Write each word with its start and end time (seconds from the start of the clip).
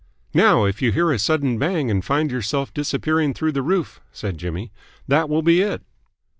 "Now, 0.33 0.65
if 0.65 0.81
you 0.81 0.91
hear 0.91 1.11
a 1.11 1.19
sudden 1.19 1.59
bang 1.59 1.91
and 1.91 2.03
find 2.03 2.31
yourself 2.31 2.73
disappearing 2.73 3.35
through 3.35 3.51
the 3.51 3.61
roof," 3.61 4.01
said 4.11 4.39
Jimmy, 4.39 4.71
"that 5.07 5.29
will 5.29 5.43
be 5.43 5.61
it." 5.61 5.83